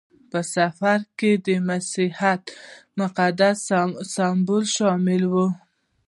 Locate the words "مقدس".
2.99-3.57